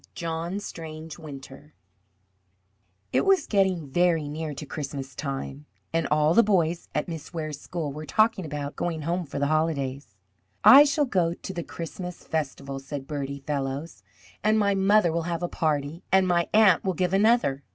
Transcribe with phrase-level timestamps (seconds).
[0.15, 1.75] JOHN STRANGE WINTER
[3.13, 7.61] It was getting very near to Christmas time, and all the boys at Miss Ware's
[7.61, 10.15] school were talking about going home for the holidays.
[10.63, 14.01] "I shall go to the Christmas festival," said Bertie Fellows,
[14.43, 17.63] "and my mother will have a party, and my Aunt will give another.